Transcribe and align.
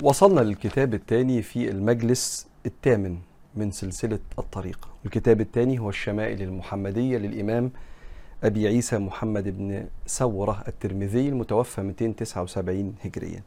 وصلنا 0.00 0.40
للكتاب 0.40 0.94
الثاني 0.94 1.42
في 1.42 1.70
المجلس 1.70 2.46
الثامن 2.66 3.18
من 3.54 3.70
سلسلة 3.70 4.18
الطريق. 4.38 4.88
الكتاب 5.04 5.40
الثاني 5.40 5.78
هو 5.78 5.88
الشمائل 5.88 6.42
المحمدية 6.42 7.18
للإمام 7.18 7.70
أبي 8.44 8.66
عيسى 8.68 8.98
محمد 8.98 9.58
بن 9.58 9.86
سورة 10.06 10.64
الترمذي 10.68 11.28
المتوفى 11.28 11.82
279 11.82 12.94
هجريا. 13.04 13.42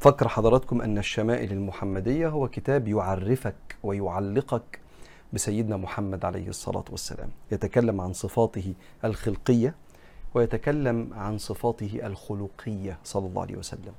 فكر 0.00 0.28
حضراتكم 0.28 0.82
أن 0.82 0.98
الشمائل 0.98 1.52
المحمدية 1.52 2.28
هو 2.28 2.48
كتاب 2.48 2.88
يعرفك 2.88 3.76
ويعلقك 3.82 4.78
بسيدنا 5.32 5.76
محمد 5.76 6.24
عليه 6.24 6.48
الصلاة 6.48 6.84
والسلام. 6.90 7.28
يتكلم 7.52 8.00
عن 8.00 8.12
صفاته 8.12 8.74
الخلقية 9.04 9.74
ويتكلم 10.34 11.10
عن 11.14 11.38
صفاته 11.38 12.00
الخلقية 12.06 12.98
صلى 13.04 13.26
الله 13.26 13.42
عليه 13.42 13.56
وسلم. 13.56 13.92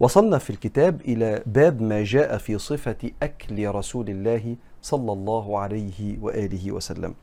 وصلنا 0.00 0.38
في 0.38 0.50
الكتاب 0.50 1.00
إلى 1.00 1.42
باب 1.46 1.82
ما 1.82 2.04
جاء 2.04 2.38
في 2.38 2.58
صفة 2.58 2.96
أكل 3.22 3.68
رسول 3.68 4.08
الله 4.10 4.56
صلى 4.82 5.12
الله 5.12 5.58
عليه 5.58 6.18
وآله 6.22 6.72
وسلم. 6.72 7.14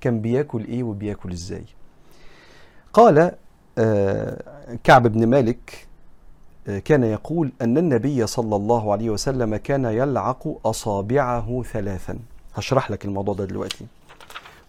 كان 0.00 0.20
بياكل 0.20 0.64
إيه 0.64 0.82
وبياكل 0.82 1.32
إزاي؟ 1.32 1.64
قال 2.92 3.32
آه 3.78 4.42
كعب 4.84 5.06
بن 5.06 5.26
مالك 5.26 5.86
آه 6.68 6.78
كان 6.78 7.04
يقول 7.04 7.52
أن 7.62 7.78
النبي 7.78 8.26
صلى 8.26 8.56
الله 8.56 8.92
عليه 8.92 9.10
وسلم 9.10 9.56
كان 9.56 9.84
يلعق 9.84 10.60
أصابعه 10.66 11.62
ثلاثا. 11.72 12.18
هشرح 12.54 12.90
لك 12.90 13.04
الموضوع 13.04 13.34
ده 13.34 13.44
دلوقتي. 13.44 13.86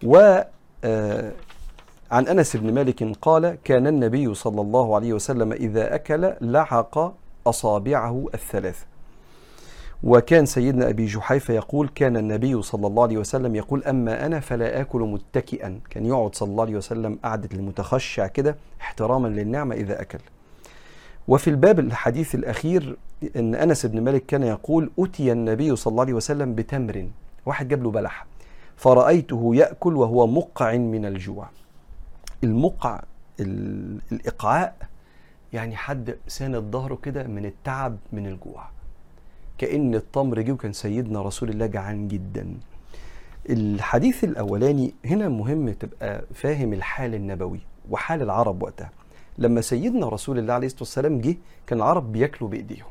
و 0.04 0.41
آه 0.84 1.32
عن 2.12 2.27
أنس 2.27 2.55
بن 2.55 2.73
مالك 2.73 3.04
قال 3.21 3.57
كان 3.63 3.88
النبي 3.88 4.34
صلى 4.34 4.62
الله 4.62 4.96
عليه 4.96 5.13
وسلم 5.13 5.52
إذا 5.54 5.96
أكل 5.96 6.34
لعق 6.41 7.16
أصابعه 7.48 8.26
الثلاث. 8.34 8.84
وكان 10.04 10.46
سيدنا 10.46 10.90
أبي 10.90 11.05
جحيفة 11.05 11.54
يقول 11.54 11.90
كان 11.96 12.18
النبي 12.18 12.62
صلى 12.62 12.88
الله 12.88 13.04
عليه 13.04 13.18
وسلم 13.18 13.55
يقول 13.55 13.84
أما 13.84 14.26
أنا 14.26 14.40
فلا 14.40 14.82
آكل 14.82 14.99
متكئا. 14.99 15.79
كان 15.90 16.05
يقعد 16.05 16.35
صلى 16.35 16.49
الله 16.49 16.63
عليه 16.63 16.76
وسلم 16.76 17.20
قعدة 17.23 17.49
المتخشع 17.54 18.27
كده 18.27 18.55
احتراما 18.82 19.27
للنعمة 19.27 19.76
إذا 19.76 20.01
أكل. 20.01 20.20
وفي 21.27 21.49
الباب 21.49 21.79
الحديث 21.79 22.35
الأخير 22.35 22.98
إن 23.35 23.55
أنس 23.55 23.85
بن 23.85 24.01
مالك 24.01 24.26
كان 24.26 24.43
يقول 24.43 24.91
أتي 24.99 25.32
النبي 25.32 25.76
صلى 25.76 25.91
الله 25.91 26.04
عليه 26.04 26.13
وسلم 26.13 26.55
بتمر. 26.55 27.07
واحد 27.46 27.68
جاب 27.68 27.84
له 27.84 27.91
بلح. 27.91 28.26
فرأيته 28.77 29.55
يأكل 29.55 29.96
وهو 29.96 30.27
مقع 30.27 30.77
من 30.77 31.05
الجوع. 31.05 31.49
المقع 32.43 33.01
الإقعاء 34.12 34.76
يعني 35.54 35.76
حد 35.76 36.15
ساند 36.27 36.71
ظهره 36.71 36.96
كده 37.04 37.24
من 37.24 37.46
التعب 37.46 37.98
من 38.13 38.27
الجوع. 38.27 38.70
كأن 39.57 39.96
التمر 39.96 40.41
جه 40.41 40.51
وكان 40.51 40.74
سيدنا 40.74 41.21
رسول 41.21 41.49
الله 41.49 41.65
جعان 41.65 42.07
جدا. 42.07 42.57
الحديث 43.49 44.23
الأولاني 44.23 44.93
هنا 45.05 45.29
مهم 45.29 45.70
تبقى 45.70 46.23
فاهم 46.34 46.73
الحال 46.73 47.16
النبوي 47.16 47.60
وحال 47.90 48.21
العرب 48.21 48.63
وقتها. 48.63 48.90
لما 49.38 49.62
سيدنا 49.62 50.10
رسول 50.10 50.40
الله 50.40 50.54
عليه 50.54 50.66
الصلاة 50.68 50.82
والسلام 50.82 51.21
جه 51.21 51.35
كان 51.68 51.77
العرب 51.77 52.12
بياكلوا 52.12 52.49
بإيديهم. 52.49 52.90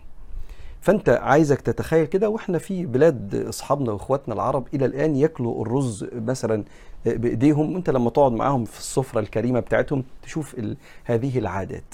فأنت 0.81 1.09
عايزك 1.09 1.61
تتخيل 1.61 2.07
كده 2.07 2.29
وإحنا 2.29 2.59
في 2.59 2.87
بلاد 2.87 3.35
أصحابنا 3.35 3.93
وإخواتنا 3.93 4.35
العرب 4.35 4.67
إلى 4.75 4.85
الآن 4.85 5.17
ياكلوا 5.17 5.63
الرز 5.63 6.07
مثلا 6.13 6.65
بإيديهم. 7.07 7.75
وأنت 7.75 7.91
لما 7.91 8.11
تقعد 8.11 8.33
معاهم 8.33 8.65
في 8.65 8.79
السفرة 8.79 9.21
الكريمة 9.21 9.61
بتاعتهم 9.61 10.05
تشوف. 10.23 10.57
هذه 11.05 11.39
العادات. 11.39 11.85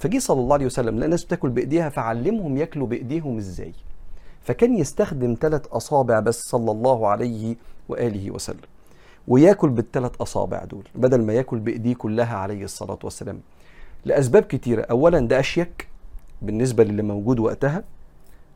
فجه 0.00 0.18
صلى 0.18 0.40
الله 0.40 0.54
عليه 0.54 0.66
وسلم 0.66 0.96
لقى 0.98 1.04
الناس 1.04 1.24
بتاكل 1.24 1.48
بإيديها 1.48 1.88
فعلمهم 1.88 2.56
ياكلوا 2.56 2.86
بإيديهم 2.86 3.36
إزاي؟ 3.36 3.72
فكان 4.42 4.78
يستخدم 4.78 5.36
ثلاث 5.40 5.66
أصابع 5.66 6.20
بس 6.20 6.42
صلى 6.42 6.70
الله 6.70 7.08
عليه 7.08 7.56
وآله 7.88 8.30
وسلم 8.30 8.60
وياكل 9.28 9.68
بالثلاث 9.68 10.12
أصابع 10.20 10.64
دول 10.64 10.84
بدل 10.94 11.22
ما 11.22 11.32
ياكل 11.32 11.58
بإيديه 11.58 11.94
كلها 11.94 12.36
عليه 12.36 12.64
الصلاة 12.64 12.98
والسلام. 13.04 13.40
لأسباب 14.04 14.42
كتيرة 14.42 14.82
اولا 14.82 15.20
ده 15.20 15.40
أشيك 15.40 15.88
بالنسبة 16.42 16.84
للي 16.84 17.02
موجود 17.02 17.38
وقتها. 17.38 17.76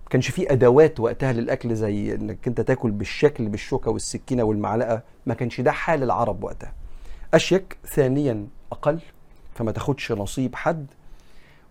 ما 0.05 0.11
كانش 0.11 0.29
في 0.31 0.53
أدوات 0.53 1.01
وقتها 1.01 1.33
للأكل 1.33 1.75
زي 1.75 2.15
إنك 2.15 2.49
أنت 2.49 2.61
تاكل 2.61 2.91
بالشكل 2.91 3.49
بالشوكة 3.49 3.91
والسكينة 3.91 4.43
والمعلقة 4.43 5.03
ما 5.27 5.35
كانش 5.35 5.61
ده 5.61 5.73
حال 5.73 6.03
العرب 6.03 6.45
وقتها. 6.45 6.73
أشيك 7.35 7.77
ثانيا 7.87 8.47
أقل 8.73 9.01
فما 9.55 9.73
تاخدش 9.73 10.13
نصيب 10.13 10.55
حد 10.55 10.87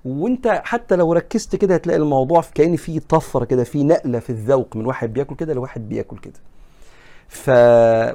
وانت 0.05 0.61
حتى 0.65 0.95
لو 0.95 1.13
ركزت 1.13 1.55
كده 1.55 1.73
هتلاقي 1.75 1.97
الموضوع 1.99 2.41
في 2.41 2.53
كأن 2.53 2.75
في 2.75 2.99
طفرة 2.99 3.45
كده 3.45 3.63
في 3.63 3.83
نقلة 3.83 4.19
في 4.19 4.29
الذوق 4.29 4.75
من 4.75 4.85
واحد 4.85 5.13
بياكل 5.13 5.35
كده 5.35 5.53
لواحد 5.53 5.89
بياكل 5.89 6.17
كده. 6.17 6.39
ف 7.27 7.49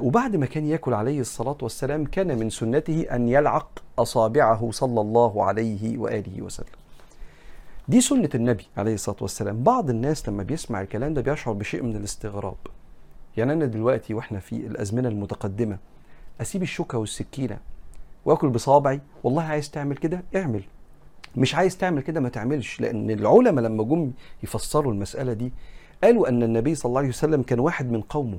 وبعد 0.03 0.35
ما 0.35 0.45
كان 0.45 0.65
ياكل 0.65 0.93
عليه 0.93 1.19
الصلاة 1.19 1.57
والسلام 1.61 2.05
كان 2.05 2.39
من 2.39 2.49
سنته 2.49 3.01
أن 3.11 3.27
يلعق 3.29 3.69
أصابعه 3.99 4.71
صلى 4.71 5.01
الله 5.01 5.43
عليه 5.45 5.97
وآله 5.97 6.41
وسلم. 6.41 6.67
دي 7.87 8.01
سنة 8.01 8.29
النبي 8.35 8.65
عليه 8.77 8.93
الصلاة 8.93 9.17
والسلام. 9.21 9.63
بعض 9.63 9.89
الناس 9.89 10.29
لما 10.29 10.43
بيسمع 10.43 10.81
الكلام 10.81 11.13
ده 11.13 11.21
بيشعر 11.21 11.53
بشيء 11.53 11.83
من 11.83 11.95
الاستغراب. 11.95 12.55
يعني 13.37 13.53
أنا 13.53 13.65
دلوقتي 13.65 14.13
وإحنا 14.13 14.39
في 14.39 14.55
الأزمنة 14.55 15.09
المتقدمة 15.09 15.77
أسيب 16.41 16.61
الشوكة 16.63 16.97
والسكينة 16.97 17.57
وآكل 18.25 18.49
بصوابعي؟ 18.49 19.01
والله 19.23 19.43
عايز 19.43 19.71
تعمل 19.71 19.97
كده؟ 19.97 20.23
اعمل. 20.35 20.63
مش 21.35 21.55
عايز 21.55 21.77
تعمل 21.77 22.01
كده 22.01 22.19
ما 22.19 22.29
تعملش. 22.29 22.81
لأن 22.81 23.11
العلماء 23.11 23.63
لما 23.63 23.83
جم 23.83 24.11
يفسروا 24.43 24.91
المسألة 24.93 25.33
دي 25.33 25.51
قالوا 26.03 26.29
أن 26.29 26.43
النبي 26.43 26.75
صلى 26.75 26.89
الله 26.89 26.99
عليه 26.99 27.09
وسلم 27.09 27.41
كان 27.41 27.59
واحد 27.59 27.91
من 27.91 28.01
قومه. 28.01 28.37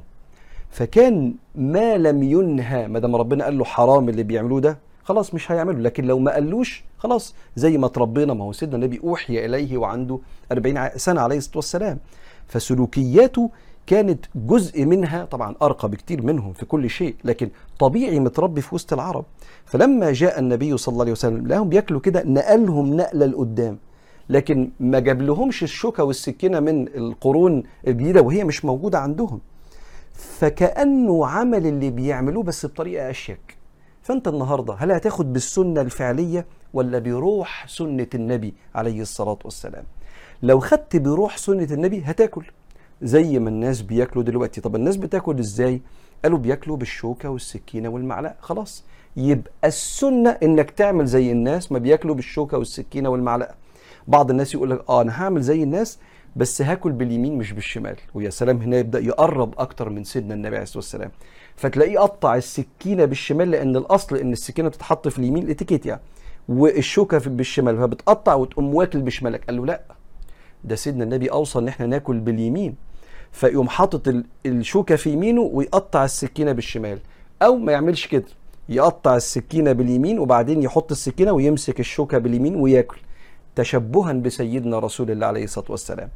فكان 0.71 1.35
ما 1.55 1.97
لم 1.99 2.23
ينهى 2.23 2.89
ما 2.89 2.99
دام 2.99 3.17
ربنا 3.17 3.45
قال 3.45 3.59
له 3.59 3.65
حرام 3.65 4.09
اللي 4.09 4.23
بيعملوه 4.23 4.61
ده 4.61 4.79
خلاص 5.05 5.35
مش 5.35 5.53
هيعمله 5.53 5.79
لكن 5.79 6.05
لو 6.05 6.19
ما 6.19 6.33
قالوش 6.33 6.85
خلاص 6.99 7.35
زي 7.57 7.79
ما 7.79 7.89
تربينا. 7.89 8.35
ما 8.35 8.45
هو 8.45 8.53
سيدنا 8.53 8.77
النبي 8.77 9.01
أوحي 9.05 9.45
إليه 9.47 9.77
وعنده 9.77 10.19
40 10.53 10.89
سنة 10.97 11.21
عليه 11.21 11.37
الصلاة 11.37 11.57
والسلام. 11.57 11.99
فسلوكياته 12.47 13.51
كانت 13.87 14.27
جزء 14.35 14.85
منها 14.85 15.25
طبعا 15.25 15.55
أرقى 15.63 15.89
بكتير 15.89 16.23
منهم 16.23 16.53
في 16.53 16.67
كل 16.67 16.91
شيء 16.91 17.15
لكن 17.25 17.51
طبيعي 17.79 18.21
متربي 18.21 18.61
في 18.61 18.75
وسط 18.75 18.93
العرب. 18.93 19.25
فلما 19.65 20.13
جاء 20.13 20.39
النبي 20.39 20.77
صلى 20.77 20.93
الله 20.93 21.03
عليه 21.03 21.13
وسلم 21.13 21.47
لهم 21.47 21.69
بياكلوا 21.69 22.01
كده 22.01 22.23
نقلهم 22.27 22.97
نقلة 22.97 23.27
لقدام 23.27 23.79
لكن 24.29 24.71
ما 24.81 24.99
جاب 24.99 25.23
لهمش 25.23 25.63
الشوكة 25.63 26.05
والسكينة 26.05 26.61
من 26.61 26.89
القرون 26.89 27.63
الجديدة 27.87 28.23
وهي 28.23 28.45
مش 28.45 28.65
موجودة 28.65 28.99
عندهم. 28.99 29.41
فكأنه 30.13 31.27
عمل 31.27 31.67
اللي 31.67 31.91
بيعملوه 31.91 32.43
بس 32.43 32.67
بطريقة 32.67 33.11
أشيك. 33.11 33.57
فأنت 34.03 34.29
النهارده 34.29 34.75
هل 34.75 34.93
هتاخد 34.93 35.33
بالسنة 35.33 35.81
الفعلية 35.81 36.47
ولا 36.75 36.99
بروح 36.99 37.67
سنة 37.69 38.07
النبي 38.15 38.55
عليه 38.75 39.03
الصلاة 39.03 39.39
والسلام؟ 39.45 39.85
لو 40.43 40.61
خدت 40.61 40.97
بروح 40.97 41.37
سنة 41.37 41.69
النبي 41.71 42.03
هتاكل. 42.05 42.45
زي 43.03 43.39
ما 43.39 43.49
الناس 43.49 43.83
بياكلوا 43.83 44.25
دلوقتي. 44.25 44.61
طب 44.61 44.77
الناس 44.77 44.97
بتاكل 44.97 45.39
إزاي؟ 45.39 45.81
قالوا 46.25 46.39
بياكلوا 46.39 46.77
بالشوكة 46.77 47.31
والسكينة 47.31 47.89
والمعلقة. 47.89 48.35
خلاص. 48.41 48.85
يبقى 49.17 49.53
السنة 49.69 50.31
إنك 50.31 50.71
تعمل 50.71 51.07
زي 51.07 51.33
الناس 51.33 51.73
ما 51.73 51.79
بياكلوا 51.79 52.15
بالشوكة 52.15 52.59
والسكينة 52.59 53.09
والمعلقة. 53.09 53.55
بعض 54.09 54.31
الناس 54.31 54.55
يقول 54.55 54.71
لك 54.71 54.85
آه 54.89 55.03
أنا 55.03 55.23
هعمل 55.23 55.43
زي 55.43 55.63
الناس 55.63 55.99
بس 56.37 56.63
هاكل 56.63 56.93
باليمين 56.93 57.39
مش 57.39 57.53
بالشمال. 57.53 57.97
ويا 58.15 58.31
سلام 58.31 58.57
هنا 58.57 58.77
يبدأ 58.79 58.99
يقرب 58.99 59.55
أكتر 59.59 59.89
من 59.89 60.05
سيدنا 60.05 60.35
النبي 60.35 60.57
عليه 60.57 60.63
الصلاة 60.63 60.79
والسلام. 60.79 61.11
فتلاقيه 61.57 61.99
قطع 61.99 62.37
السكينة 62.37 63.05
بالشمال 63.05 63.51
لأن 63.51 63.77
الأصل 63.77 64.17
إن 64.17 64.33
السكينة 64.33 64.69
بتتحط 64.69 65.09
في 65.09 65.19
اليمين 65.19 65.43
الإتيكيت 65.43 65.87
يعني. 65.87 66.01
والشوكة 66.49 67.19
بالشمال 67.19 67.77
فبتقطع 67.77 68.35
وتقوم 68.35 68.75
واكل 68.75 69.01
بشمالك. 69.03 69.45
قال 69.45 69.57
له 69.57 69.67
لا. 69.67 69.83
ده 70.65 70.77
سيدنا 70.77 71.05
النبي 71.05 71.31
أوصى 71.31 71.59
إن 71.59 71.69
إحنا 71.69 71.87
ناكل 71.87 72.19
باليمين. 72.19 72.90
فيقوم 73.33 73.69
حاطط 73.69 74.15
الشوكة 74.47 74.97
في 74.97 75.11
يمينه 75.11 75.41
ويقطع 75.41 76.05
السكينة 76.05 76.53
بالشمال. 76.53 76.99
أو 77.43 77.57
ما 77.57 77.73
يعملش 77.73 78.07
كده 78.07 78.25
يقطع 78.69 79.17
السكينة 79.17 79.73
باليمين 79.73 80.19
وبعدين 80.19 80.63
يحط 80.63 80.91
السكينة 80.91 81.33
ويمسك 81.33 81.81
الشوكة 81.81 82.19
باليمين 82.19 82.57
وياكل 82.57 82.99
تشبها 83.57 84.13
بسيدنا 84.13 84.79
رسول 84.79 85.11
الله 85.11 85.27
عليه 85.27 85.45
الصلاة 85.45 85.71
والسلام. 85.71 86.09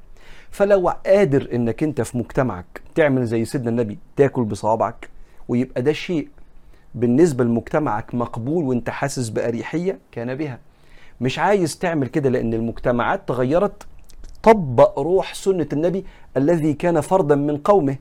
فلو 0.50 0.88
قادر 0.88 1.48
إنك 1.52 1.82
أنت 1.82 2.00
في 2.00 2.18
مجتمعك 2.18 2.82
تعمل 2.94 3.26
زي 3.26 3.44
سيدنا 3.44 3.70
النبي 3.70 3.98
تاكل 4.16 4.44
بصوابعك 4.44 5.08
ويبقى 5.48 5.82
ده 5.82 5.92
شيء 5.92 6.28
بالنسبة 6.94 7.44
لمجتمعك 7.44 8.14
مقبول 8.14 8.64
وأنت 8.64 8.90
حاسس 8.90 9.28
بأريحية 9.28 9.98
كان 10.12 10.34
بها. 10.34 10.58
مش 11.20 11.38
عايز 11.38 11.78
تعمل 11.78 12.06
كده 12.06 12.30
لأن 12.30 12.54
المجتمعات 12.54 13.28
تغيرت 13.28 13.82
طبق 14.44 14.98
روح 14.98 15.34
سنة 15.34 15.68
النبي 15.72 16.04
الذي 16.36 16.72
كان 16.74 17.00
فردا 17.00 17.34
من 17.34 17.56
قومه 17.56 17.96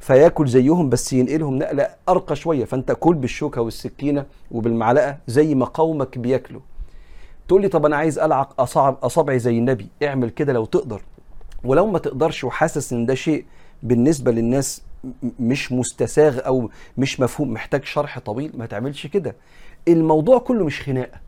فيأكل 0.00 0.48
زيهم 0.48 0.88
بس 0.88 1.12
ينقلهم 1.12 1.58
نقلة 1.58 1.88
أرقى 2.08 2.36
شوية 2.36 2.64
فأنت 2.64 2.92
كل 2.92 3.14
بالشوكة 3.14 3.60
والسكينة 3.62 4.24
وبالمعلقة 4.50 5.16
زي 5.26 5.54
ما 5.54 5.64
قومك 5.64 6.18
بياكلوا. 6.18 6.60
تقول 7.48 7.62
لي 7.62 7.68
طب 7.68 7.86
أنا 7.86 7.96
عايز 7.96 8.18
ألعق 8.18 8.60
أصابع 8.60 8.98
أصابعي 9.02 9.38
زي 9.38 9.58
النبي 9.58 9.86
اعمل 10.02 10.30
كده 10.30 10.52
لو 10.52 10.64
تقدر. 10.64 11.02
ولو 11.64 11.86
ما 11.86 11.98
تقدرش 11.98 12.44
وحاسس 12.44 12.92
إن 12.92 13.06
ده 13.06 13.14
شيء 13.14 13.44
بالنسبة 13.82 14.32
للناس 14.32 14.82
مش 15.40 15.72
مستساغ 15.72 16.46
أو 16.46 16.70
مش 16.98 17.20
مفهوم 17.20 17.52
محتاج 17.52 17.84
شرح 17.84 18.18
طويل 18.18 18.52
ما 18.54 18.66
تعملش 18.66 19.06
كده. 19.06 19.36
الموضوع 19.88 20.38
كله 20.38 20.64
مش 20.64 20.82
خناقة 20.82 21.20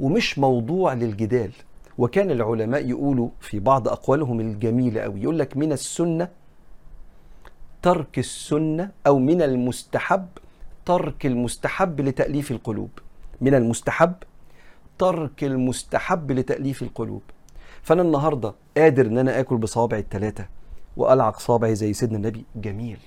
ومش 0.00 0.38
موضوع 0.38 0.92
للجدال. 0.94 1.52
وكان 1.98 2.30
العلماء 2.30 2.88
يقولوا 2.88 3.28
في 3.40 3.58
بعض 3.60 3.88
أقوالهم 3.88 4.40
الجميلة 4.40 5.00
قوي 5.00 5.22
يقول 5.22 5.38
لك 5.38 5.56
من 5.56 5.72
السنة 5.72 6.28
ترك 7.82 8.18
السنة 8.18 8.90
أو 9.06 9.18
من 9.18 9.42
المستحب 9.42 10.26
ترك 10.86 11.26
المستحب 11.26 12.00
لتأليف 12.00 12.50
القلوب. 12.50 12.90
من 13.40 13.54
المستحب 13.54 14.12
ترك 14.98 15.44
المستحب 15.44 16.32
لتأليف 16.32 16.82
القلوب. 16.82 17.22
فأنا 17.82 18.02
النهارده 18.02 18.54
قادر 18.76 19.06
إن 19.06 19.18
أنا 19.18 19.40
آكل 19.40 19.56
بصوابعي 19.56 20.00
الثلاثه 20.00 20.46
والعق 20.96 21.38
صابعي 21.38 21.74
زي 21.74 21.92
سيدنا 21.92 22.16
النبي. 22.16 22.44
جميل. 22.56 22.98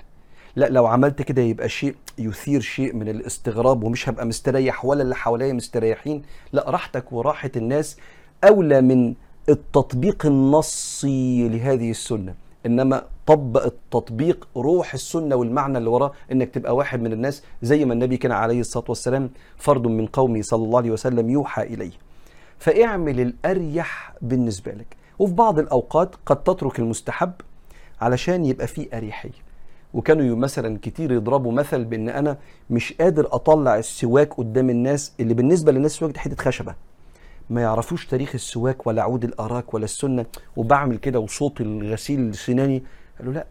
لا 0.55 0.69
لو 0.69 0.85
عملت 0.87 1.21
كده 1.21 1.41
يبقى 1.41 1.69
شيء 1.69 1.95
يثير 2.17 2.61
شيء 2.61 2.95
من 2.95 3.09
الاستغراب 3.09 3.83
ومش 3.83 4.09
هبقى 4.09 4.25
مستريح 4.25 4.85
ولا 4.85 5.01
اللي 5.01 5.15
حواليا 5.15 5.53
مستريحين. 5.53 6.21
لا 6.53 6.69
راحتك 6.69 7.11
وراحة 7.13 7.51
الناس 7.55 7.97
أولى 8.43 8.81
من 8.81 9.13
التطبيق 9.49 10.25
النصي 10.25 11.49
لهذه 11.49 11.91
السنة. 11.91 12.35
إنما 12.65 13.03
طبق 13.25 13.65
التطبيق 13.65 14.47
روح 14.57 14.93
السنة 14.93 15.35
والمعنى 15.35 15.77
اللي 15.77 15.89
وراه 15.89 16.11
إنك 16.31 16.49
تبقى 16.49 16.75
واحد 16.75 17.01
من 17.01 17.13
الناس 17.13 17.43
زي 17.61 17.85
ما 17.85 17.93
النبي 17.93 18.17
كان 18.17 18.31
عليه 18.31 18.59
الصلاة 18.59 18.85
والسلام 18.89 19.29
فرد 19.57 19.87
من 19.87 20.05
قومه 20.05 20.41
صلى 20.41 20.63
الله 20.65 20.77
عليه 20.77 20.91
وسلم 20.91 21.29
يوحى 21.29 21.63
إليه. 21.63 21.91
فاعمل 22.59 23.19
الأريح 23.19 24.13
بالنسبة 24.21 24.71
لك. 24.71 24.97
وفي 25.19 25.33
بعض 25.33 25.59
الأوقات 25.59 26.15
قد 26.25 26.43
تترك 26.43 26.79
المستحب 26.79 27.31
علشان 28.01 28.45
يبقى 28.45 28.67
فيه 28.67 28.87
أريحية. 28.93 29.45
وكانوا 29.93 30.35
مثلا 30.35 30.79
كتير 30.81 31.11
يضربوا 31.11 31.51
مثل 31.51 31.83
بإن 31.85 32.09
أنا 32.09 32.37
مش 32.69 32.93
قادر 32.93 33.27
أطلع 33.31 33.77
السواك 33.77 34.33
قدام 34.33 34.69
الناس 34.69 35.13
اللي 35.19 35.33
بالنسبة 35.33 35.71
للناس 35.71 35.91
السواك 35.91 36.11
دي 36.11 36.19
حتة 36.19 36.43
خشبة. 36.43 36.75
ما 37.49 37.61
يعرفوش 37.61 38.05
تاريخ 38.05 38.31
السواك 38.35 38.87
ولا 38.87 39.03
عود 39.03 39.23
الأراك 39.23 39.73
ولا 39.73 39.85
السنة 39.85 40.25
وبعمل 40.55 40.97
كده 40.97 41.19
وصوت 41.19 41.61
الغسيل 41.61 42.35
سناني 42.35 42.83
قالوا 43.19 43.33
لا 43.33 43.45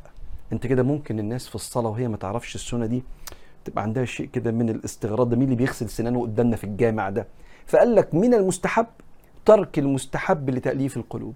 انت 0.52 0.67
كده 0.67 0.82
ممكن 0.82 1.19
الناس 1.19 1.49
في 1.49 1.55
الصلاة 1.55 1.88
وهي 1.91 2.08
ما 2.08 2.17
تعرفش 2.17 2.55
السنة 2.55 2.87
دي 2.87 3.02
تبقى 3.64 3.82
عندها 3.82 4.05
شيء 4.05 4.26
كده 4.26 4.50
من 4.50 4.70
الاستغراب 4.70 5.31
ده 5.31 5.37
مين 5.37 5.44
اللي 5.44 5.56
بيغسل 5.56 5.88
سنانه 5.88 6.23
قدامنا 6.23 6.56
في 6.56 6.64
الجامع 6.64 7.11
ده؟ 7.11 7.26
فقال 7.67 7.94
لك 7.94 8.14
من 8.14 8.35
المستحب 8.35 8.87
ترك 9.44 9.79
المستحب 9.79 10.50
لتأليف 10.50 10.97
القلوب. 10.97 11.35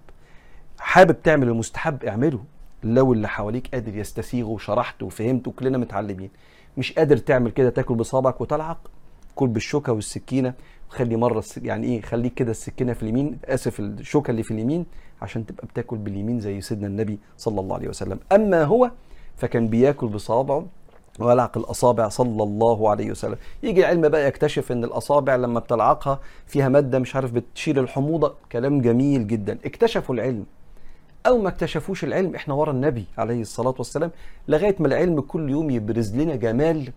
حابب 0.79 1.21
تعمل 1.23 1.47
المستحب؟ 1.47 2.03
اعمله. 2.03 2.39
لو 2.83 3.13
اللي 3.13 3.27
حواليك 3.27 3.67
قادر 3.73 3.95
يستسيغه 3.95 4.47
وشرحته 4.47 5.05
وفهمته 5.05 5.49
وكلنا 5.49 5.77
متعلمين. 5.77 6.29
مش 6.77 6.93
قادر 6.93 7.17
تعمل 7.17 7.51
كده 7.51 7.69
تاكل 7.69 7.95
بصابعك 7.95 8.41
وتلعق. 8.41 8.91
كل 9.35 9.47
بالشوكة 9.47 9.93
والسكينة. 9.93 10.53
خلي 10.89 11.15
مرة 11.15 11.43
يعني 11.61 11.87
إيه 11.87 12.01
خليك 12.01 12.33
كده 12.33 12.51
السكينة 12.51 12.93
في 12.93 13.03
اليمين 13.03 13.37
آسف 13.45 13.79
الشوكة 13.79 14.31
اللي 14.31 14.43
في 14.43 14.51
اليمين 14.51 14.85
عشان 15.21 15.45
تبقى 15.45 15.67
بتاكل 15.67 15.97
باليمين 15.97 16.39
زي 16.39 16.61
سيدنا 16.61 16.87
النبي 16.87 17.19
صلى 17.37 17.61
الله 17.61 17.75
عليه 17.75 17.87
وسلم. 17.89 18.19
أما 18.31 18.63
هو 18.63 18.91
فكان 19.37 19.67
بياكل 19.67 20.07
بصابعه 20.07 20.65
ولعق 21.19 21.57
الأصابع 21.57 22.09
صلى 22.09 22.43
الله 22.43 22.89
عليه 22.89 23.11
وسلم. 23.11 23.35
يجي 23.63 23.79
العلم 23.79 24.09
بقى 24.09 24.27
يكتشف 24.27 24.71
إن 24.71 24.83
الأصابع 24.83 25.35
لما 25.35 25.59
بتلعقها 25.59 26.19
فيها 26.47 26.69
مادة 26.69 26.99
مش 26.99 27.15
عارف 27.15 27.31
بتشيل 27.31 27.79
الحموضة. 27.79 28.33
كلام 28.51 28.81
جميل 28.81 29.27
جدا. 29.27 29.57
اكتشفوا 29.65 30.15
العلم. 30.15 30.45
أو 31.27 31.37
ما 31.37 31.49
اكتشفوش 31.49 32.03
العلم 32.03 32.35
إحنا 32.35 32.53
ورا 32.53 32.71
النبي 32.71 33.05
عليه 33.17 33.41
الصلاة 33.41 33.75
والسلام. 33.77 34.11
لغاية 34.47 34.75
ما 34.79 34.87
العلم 34.87 35.21
كل 35.21 35.49
يوم 35.49 35.69
يبرز 35.69 36.15
لنا 36.15 36.35
جمال 36.35 36.91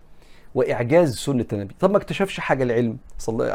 وإعجاز 0.55 1.15
سنة 1.15 1.45
النبي. 1.53 1.75
طب 1.79 1.91
ما 1.91 1.97
اكتشفش 1.97 2.39
حاجة 2.39 2.63
العلم 2.63 2.97
صلى 3.19 3.51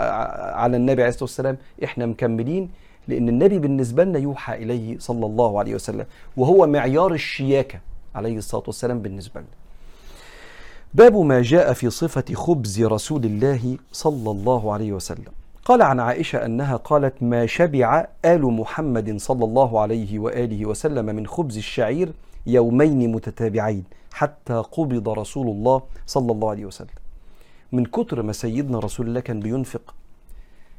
على 0.55 0.77
النبي 0.77 1.03
عليه 1.03 1.09
الصلاة 1.09 1.25
والسلام 1.25 1.57
إحنا 1.85 2.07
مكملين 2.07 2.71
لأن 3.09 3.29
النبي 3.29 3.59
بالنسبة 3.59 4.05
لنا 4.05 4.19
يوحى 4.19 4.55
إليه 4.55 4.99
صلى 4.99 5.27
الله 5.27 5.59
عليه 5.59 5.75
وسلم 5.75 6.07
وهو 6.37 6.67
معيار 6.67 7.13
الشياكة 7.13 7.81
عليه 8.15 8.37
الصلاة 8.39 8.63
والسلام 8.67 8.99
بالنسبة 9.03 9.41
لنا. 9.41 9.51
باب 10.95 11.17
ما 11.17 11.43
جاء 11.43 11.73
في 11.73 11.91
صفة 11.91 12.35
خبز 12.35 12.83
رسول 12.83 13.25
الله 13.25 13.77
صلى 13.93 14.31
الله 14.31 14.73
عليه 14.73 14.93
وسلم. 14.93 15.33
قال 15.65 15.83
عن 15.83 16.01
عائشة 16.01 16.45
أنها 16.45 16.77
قالت 16.77 17.23
ما 17.23 17.47
شبع 17.47 18.07
آل 18.25 18.43
محمد 18.43 19.17
صلى 19.17 19.45
الله 19.45 19.81
عليه 19.81 20.19
وآله 20.19 20.67
وسلم 20.67 21.07
من 21.07 21.27
خبز 21.27 21.57
الشعير 21.57 22.13
يومين 22.47 23.13
متتابعين 23.13 23.85
حتى 24.13 24.55
قبض 24.55 25.09
رسول 25.09 25.47
الله 25.47 25.83
صلى 26.07 26.33
الله 26.33 26.51
عليه 26.51 26.67
وسلم. 26.67 26.95
من 27.73 27.85
كتر 27.85 28.23
ما 28.23 28.33
سيدنا 28.33 28.79
رسول 28.79 29.09
الله 29.09 29.21
كان 29.21 29.41
بينفق 29.41 29.95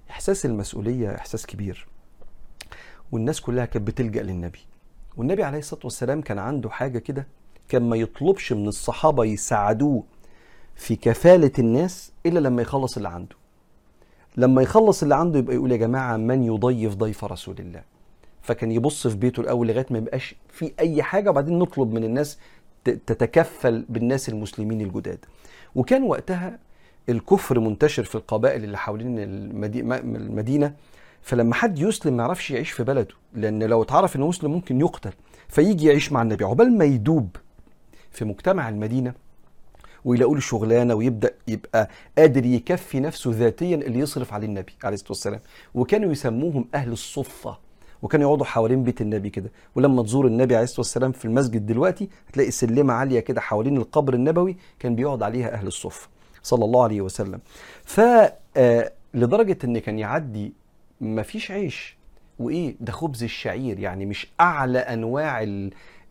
إحساس 0.09 0.45
المسؤولية 0.45 1.15
إحساس 1.15 1.45
كبير. 1.45 1.88
والناس 3.11 3.41
كلها 3.41 3.65
كانت 3.65 3.88
بتلجأ 3.88 4.23
للنبي. 4.23 4.59
والنبي 5.17 5.44
عليه 5.44 5.59
الصلاة 5.59 5.81
والسلام 5.83 6.21
كان 6.21 6.39
عنده 6.39 6.69
حاجة 6.69 7.00
كده 7.00 7.27
كان 7.69 7.89
ما 7.89 7.95
يطلبش 7.95 8.53
من 8.53 8.67
الصحابة 8.67 9.25
يساعدوه 9.25 10.03
في 10.75 10.95
كفالة 10.95 11.51
الناس 11.59 12.11
إلا 12.25 12.39
لما 12.39 12.61
يخلص 12.61 12.97
اللي 12.97 13.09
عنده. 13.09 13.35
لما 14.38 14.61
يخلص 14.61 15.03
اللي 15.03 15.15
عنده 15.15 15.39
يبقى 15.39 15.56
يقول 15.56 15.71
يا 15.71 15.77
جماعة 15.77 16.17
من 16.17 16.44
يضيف 16.44 16.94
ضيف 16.95 17.23
رسول 17.25 17.56
الله؟ 17.59 17.83
فكان 18.49 18.71
يبص 18.71 19.07
في 19.07 19.15
بيته 19.17 19.41
الأول 19.41 19.67
لغاية 19.67 19.85
ما 19.89 19.97
يبقاش 19.97 20.35
في 20.49 20.71
أي 20.79 21.03
حاجة 21.03 21.29
وبعدين 21.29 21.59
نطلب 21.59 21.93
من 21.93 22.03
الناس 22.03 22.37
تتكفل 22.85 23.85
بالناس 23.89 24.29
المسلمين 24.29 24.81
الجداد. 24.81 25.25
وكان 25.75 26.03
وقتها 26.03 26.59
الكفر 27.09 27.59
منتشر 27.59 28.03
في 28.03 28.15
القبائل 28.15 28.63
اللي 28.63 28.77
حوالين 28.77 29.19
المدينة 29.19 30.73
فلما 31.21 31.53
حد 31.53 31.79
يسلم 31.79 32.17
ما 32.17 32.23
يعرفش 32.23 32.51
يعيش 32.51 32.71
في 32.71 32.83
بلده 32.83 33.15
لأن 33.33 33.63
لو 33.63 33.81
اتعرف 33.81 34.15
إنه 34.15 34.27
مسلم 34.27 34.51
ممكن 34.51 34.79
يقتل 34.79 35.11
فيجي 35.49 35.87
يعيش 35.87 36.11
مع 36.11 36.21
النبي. 36.21 36.45
عقبال 36.45 36.77
ما 36.77 36.85
يدوب 36.85 37.35
في 38.11 38.25
مجتمع 38.25 38.69
المدينة 38.69 39.13
ويلاقوا 40.05 40.35
له 40.35 40.41
شغلانة 40.41 40.93
ويبدأ 40.93 41.33
يبقى 41.47 41.89
قادر 42.17 42.45
يكفي 42.45 42.99
نفسه 42.99 43.31
ذاتيا 43.31 43.75
اللي 43.75 43.99
يصرف 43.99 44.33
عليه 44.33 44.47
النبي 44.47 44.73
عليه 44.83 44.93
الصلاة 44.93 45.09
والسلام. 45.11 45.39
وكانوا 45.73 46.11
يسموهم 46.11 46.67
أهل 46.75 46.91
الصفة. 46.91 47.69
وكانوا 48.01 48.27
يقعدوا 48.27 48.45
حوالين 48.45 48.83
بيت 48.83 49.01
النبي 49.01 49.29
كده. 49.29 49.51
ولما 49.75 50.03
تزور 50.03 50.27
النبي 50.27 50.56
عليه 50.56 50.63
الصلاة 50.63 50.79
والسلام 50.79 51.11
في 51.11 51.25
المسجد 51.25 51.65
دلوقتي 51.65 52.09
هتلاقي 52.29 52.51
سلمة 52.51 52.94
عالية 52.94 53.19
كده 53.19 53.41
حوالين 53.41 53.77
القبر 53.77 54.13
النبوي 54.13 54.57
كان 54.79 54.95
بيقعد 54.95 55.23
عليها 55.23 55.53
أهل 55.53 55.68
الصفه 55.68 56.09
صلى 56.44 56.65
الله 56.65 56.83
عليه 56.83 57.01
وسلم. 57.01 57.39
ف 57.85 58.01
آه، 58.57 58.91
لدرجة 59.13 59.57
إن 59.63 59.77
كان 59.77 59.99
يعدي 59.99 60.53
ما 61.01 61.23
فيش 61.23 61.51
عيش. 61.51 61.97
وإيه؟ 62.39 62.75
ده 62.79 62.91
خبز 62.91 63.23
الشعير 63.23 63.79
يعني 63.79 64.06
مش 64.06 64.27
أعلى 64.41 64.79
أنواع 64.79 65.44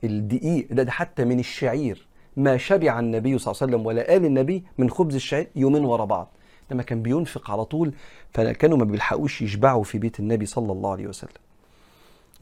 الدقيق 0.05 0.67
ده, 0.71 0.83
ده 0.83 0.91
حتى 0.91 1.25
من 1.25 1.39
الشعير. 1.39 2.07
ما 2.37 2.57
شبع 2.57 3.01
النبي 3.01 3.39
صلى 3.39 3.53
الله 3.53 3.63
عليه 3.63 3.73
وسلم 3.73 3.87
ولا 3.87 4.17
آل 4.17 4.25
النبي 4.25 4.65
من 4.79 4.91
خبز 4.91 5.15
الشعير 5.15 5.49
يومين 5.57 5.85
ورا 5.85 6.05
بعض. 6.05 6.33
لما 6.71 6.83
كان 6.83 7.03
بينفق 7.03 7.51
على 7.51 7.65
طول 7.65 7.93
فكانوا 8.35 8.79
ما 8.79 8.85
بيلحقوش 8.85 9.43
يشبعوا 9.43 9.83
في 9.85 9.99
بيت 9.99 10.21
النبي 10.21 10.47
صلى 10.47 10.73
الله 10.73 10.93
عليه 10.93 11.07
وسلم. 11.07 11.48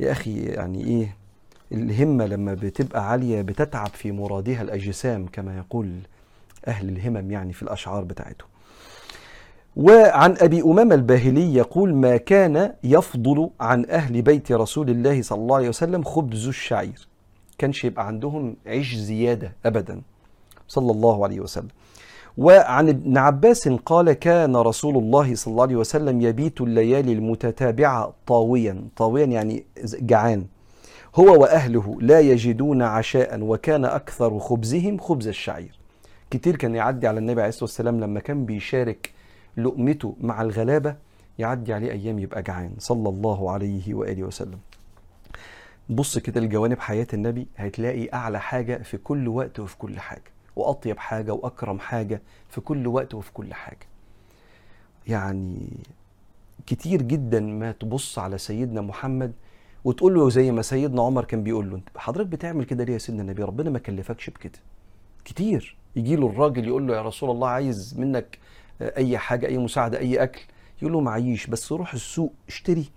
يا 0.00 0.12
أخي 0.12 0.42
يعني 0.42 0.84
إيه 0.84 1.16
الهمة 1.72 2.26
لما 2.26 2.54
بتبقى 2.54 3.10
عالية 3.10 3.42
بتتعب 3.42 3.86
في 3.88 4.12
مرادها 4.12 4.62
الأجسام 4.62 5.26
كما 5.26 5.56
يقول 5.56 5.90
أهل 6.66 6.88
الهمم 6.88 7.30
يعني 7.30 7.52
في 7.52 7.62
الأشعار 7.62 8.04
بتاعتهم. 8.04 8.48
وعن 9.76 10.36
أبي 10.40 10.62
أمامة 10.62 10.94
الباهلي 10.94 11.54
يقول 11.54 11.94
ما 11.94 12.16
كان 12.16 12.72
يفضل 12.84 13.50
عن 13.60 13.86
أهل 13.90 14.22
بيت 14.22 14.52
رسول 14.52 14.90
الله 14.90 15.22
صلى 15.22 15.38
الله 15.38 15.56
عليه 15.56 15.68
وسلم 15.68 16.02
خبز 16.04 16.46
الشعير. 16.48 17.08
كانش 17.58 17.84
يبقى 17.84 18.06
عندهم 18.06 18.56
عيش 18.66 18.94
زيادة 18.94 19.52
أبدا. 19.66 20.02
صلى 20.68 20.92
الله 20.92 21.24
عليه 21.24 21.40
وسلم. 21.40 21.68
وعن 22.38 22.88
ابن 22.88 23.18
عباس 23.18 23.68
قال 23.68 24.12
كان 24.12 24.56
رسول 24.56 24.96
الله 24.96 25.34
صلى 25.34 25.52
الله 25.52 25.62
عليه 25.62 25.76
وسلم 25.76 26.20
يبيت 26.20 26.60
الليالي 26.60 27.12
المتتابعة 27.12 28.14
طاويا. 28.26 28.84
طاويا 28.96 29.24
يعني 29.24 29.64
جعان. 29.84 30.46
هو 31.14 31.40
وأهله 31.42 31.98
لا 32.00 32.20
يجدون 32.20 32.82
عشاء 32.82 33.40
وكان 33.42 33.84
أكثر 33.84 34.38
خبزهم 34.38 34.98
خبز 34.98 35.28
الشعير. 35.28 35.78
كتير 36.30 36.56
كان 36.56 36.74
يعدي 36.74 37.06
على 37.06 37.18
النبي 37.18 37.40
عليه 37.40 37.48
الصلاة 37.48 37.64
والسلام 37.64 38.00
لما 38.00 38.20
كان 38.20 38.44
بيشارك 38.46 39.12
لقمته 39.56 40.16
مع 40.20 40.42
الغلابة 40.42 40.96
يعدي 41.38 41.72
عليه 41.72 41.90
أيام 41.92 42.18
يبقى 42.18 42.42
جعان. 42.42 42.70
صلى 42.78 43.08
الله 43.08 43.50
عليه 43.50 43.94
وآله 43.94 44.22
وسلم. 44.22 44.58
بص 45.88 46.18
كده 46.18 46.40
لجوانب 46.40 46.78
حياة 46.80 47.06
النبي 47.14 47.46
هتلاقي 47.56 48.08
أعلى 48.14 48.40
حاجة 48.40 48.82
في 48.82 48.96
كل 48.96 49.28
وقت 49.28 49.60
وفي 49.60 49.78
كل 49.78 49.98
حاجة. 49.98 50.35
وأطيب 50.56 50.98
حاجة 50.98 51.32
وأكرم 51.32 51.78
حاجة 51.78 52.22
في 52.48 52.60
كل 52.60 52.86
وقت 52.86 53.14
وفي 53.14 53.32
كل 53.32 53.54
حاجة. 53.54 53.86
يعني 55.06 55.68
كتير 56.66 57.02
جدا 57.02 57.40
ما 57.40 57.72
تبص 57.72 58.18
على 58.18 58.38
سيدنا 58.38 58.80
محمد 58.80 59.32
وتقول 59.84 60.14
له 60.14 60.30
زي 60.30 60.50
ما 60.50 60.62
سيدنا 60.62 61.02
عمر 61.02 61.25
كان 61.25 61.42
بيقول 61.42 61.70
له 61.70 61.80
حضرتك 61.96 62.26
بتعمل 62.28 62.64
كده 62.64 62.84
ليه 62.84 62.92
يا 62.92 62.98
سيدنا 62.98 63.22
النبي؟ 63.22 63.42
ربنا 63.42 63.70
ما 63.70 63.78
كلفكش 63.78 64.30
بكده. 64.30 64.58
كتير. 65.25 65.76
يجي 65.96 66.16
له 66.16 66.26
الراجل 66.26 66.68
يقول 66.68 66.86
له 66.88 66.96
يا 66.96 67.02
رسول 67.02 67.30
الله 67.30 67.48
عايز 67.48 67.94
منك 67.98 68.38
أي 68.80 69.18
حاجة 69.18 69.46
أي 69.46 69.58
مساعدة 69.58 69.98
أي 69.98 70.22
أكل. 70.22 70.40
يقول 70.82 70.92
له 70.92 71.00
معيش 71.00 71.46
بس 71.46 71.72
روح 71.72 71.94
السوق 71.94 72.32
اشتري. 72.48 72.90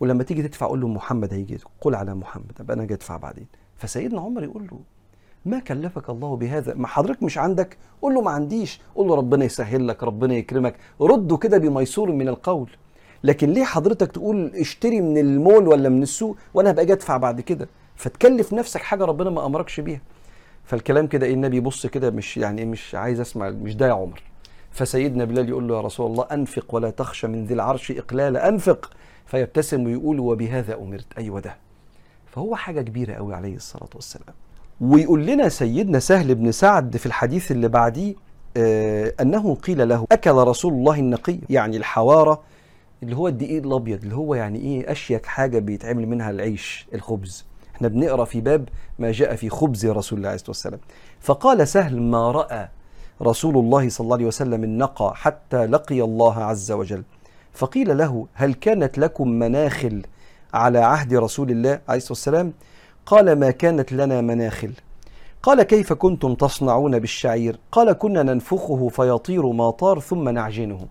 ولما 0.00 0.24
تيجي 0.24 0.42
تدفع 0.42 0.66
قول 0.66 0.80
له 0.80 0.88
محمد 0.88 1.34
هيجي. 1.34 1.58
قل 1.80 1.94
على 1.94 2.14
محمد 2.14 2.52
أبقى 2.60 2.74
أنا 2.74 2.82
أجي 2.82 2.94
أدفع 2.94 3.16
بعدين. 3.16 3.46
فسيدنا 3.76 4.20
عمر 4.20 4.44
يقول 4.44 4.66
له 4.72 4.80
ما 5.44 5.58
كلفك 5.58 6.10
الله 6.10 6.36
بهذا؟ 6.36 6.74
ما 6.74 6.86
حضرتك 6.86 7.22
مش 7.22 7.38
عندك؟ 7.38 7.76
قول 8.02 8.14
له 8.14 8.20
ما 8.20 8.30
عنديش. 8.30 8.80
قول 8.94 9.08
له 9.08 9.14
ربنا 9.14 9.44
يسهل 9.44 9.88
لك 9.88 10.02
ربنا 10.02 10.34
يكرمك. 10.34 10.74
رده 11.00 11.36
كده 11.36 11.58
بميسور 11.58 12.12
من 12.12 12.28
القول. 12.28 12.70
لكن 13.24 13.50
ليه 13.50 13.64
حضرتك 13.64 14.12
تقول 14.12 14.52
اشتري 14.54 15.00
من 15.00 15.18
المول 15.18 15.68
ولا 15.68 15.88
من 15.88 16.02
السوق 16.02 16.36
وأنا 16.54 16.70
هبقى 16.70 16.82
أجي 16.84 16.92
ادفع 16.92 17.16
بعد 17.16 17.40
كده؟ 17.40 17.68
فتكلف 17.96 18.52
نفسك 18.52 18.80
حاجة 18.80 19.04
ربنا 19.04 19.30
ما 19.30 19.46
أمركش 19.46 19.80
بيها. 19.80 20.00
فالكلام 20.64 21.06
كده 21.06 21.26
إيه؟ 21.26 21.34
النبي 21.34 21.56
يبص 21.56 21.86
كده 21.86 22.10
مش 22.10 22.36
يعني 22.36 22.64
مش 22.64 22.94
عايز 22.94 23.20
أسمع 23.20 23.50
مش 23.50 23.76
ده 23.76 23.86
يا 23.86 23.92
عمر. 23.92 24.22
فسيدنا 24.70 25.24
بلال 25.24 25.48
يقول 25.48 25.68
له 25.68 25.76
يا 25.76 25.80
رسول 25.80 26.06
الله 26.10 26.26
أنفق 26.32 26.74
ولا 26.74 26.90
تخشى 26.90 27.26
من 27.26 27.44
ذي 27.44 27.54
العرش 27.54 27.90
اقلالا 27.90 28.48
أنفق. 28.48 28.90
فيبتسم 29.26 29.84
ويقول 29.84 30.20
وبهذا 30.20 30.74
أمرت. 30.74 31.06
أيوه 31.18 31.40
ده. 31.40 31.56
فهو 32.26 32.56
حاجة 32.56 32.80
كبيرة 32.80 33.14
قوي 33.14 33.34
عليه 33.34 33.56
الصلاة 33.56 33.90
والسلام. 33.94 34.34
ويقول 34.80 35.26
لنا 35.26 35.48
سيدنا 35.48 35.98
سهل 35.98 36.34
بن 36.34 36.52
سعد 36.52 36.96
في 36.96 37.06
الحديث 37.06 37.52
اللي 37.52 37.68
بعديه 37.68 38.14
آه 38.56 39.14
أنه 39.20 39.54
قيل 39.54 39.88
له 39.88 40.06
أكل 40.12 40.30
رسول 40.32 40.72
الله 40.72 40.98
النقي 40.98 41.38
يعني 41.50 41.76
الحوارة 41.76 42.40
اللي 43.02 43.16
هو 43.16 43.28
الدقيق 43.28 43.62
الأبيض 43.62 44.02
اللي 44.02 44.14
هو 44.14 44.34
يعني 44.34 44.58
إيه 44.58 44.92
أشيك 44.92 45.26
حاجة 45.26 45.58
بيتعمل 45.58 46.06
منها 46.08 46.30
العيش 46.30 46.86
الخبز. 46.94 47.44
إحنا 47.76 47.88
بنقرأ 47.88 48.24
في 48.24 48.40
باب 48.40 48.68
ما 48.98 49.12
جاء 49.12 49.36
في 49.36 49.48
خبز 49.48 49.86
رسول 49.86 50.18
الله 50.18 50.28
عليه 50.28 50.34
الصلاة 50.36 50.50
والسلام. 50.50 50.80
فقال 51.20 51.68
سهل 51.68 52.02
ما 52.02 52.30
رأى 52.30 52.68
رسول 53.22 53.56
الله 53.58 53.88
صلى 53.88 54.04
الله 54.04 54.16
عليه 54.16 54.26
وسلم 54.26 54.64
النقى 54.64 55.12
حتى 55.16 55.66
لقي 55.66 56.02
الله 56.02 56.44
عز 56.44 56.72
وجل. 56.72 57.02
فقيل 57.52 57.98
له 57.98 58.26
هل 58.34 58.54
كانت 58.54 58.98
لكم 58.98 59.28
مناخل 59.28 60.02
على 60.54 60.78
عهد 60.78 61.14
رسول 61.14 61.50
الله 61.50 61.80
عليه 61.88 61.96
الصلاة 61.98 62.12
والسلام؟ 62.12 62.52
قال 63.06 63.38
ما 63.38 63.50
كانت 63.50 63.92
لنا 63.92 64.20
مناخل. 64.20 64.72
قال 65.42 65.62
كيف 65.62 65.92
كنتم 65.92 66.34
تصنعون 66.34 66.98
بالشعير؟ 66.98 67.58
قال 67.72 67.92
كنا 67.92 68.22
ننفخه 68.22 68.88
فيطير 68.88 69.46
ما 69.46 69.70
طار 69.70 70.00
ثم 70.00 70.28
نعجنه. 70.28 70.86